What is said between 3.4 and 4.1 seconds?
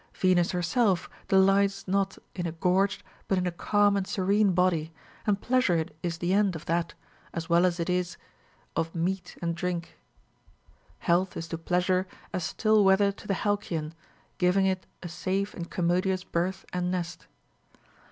a calm and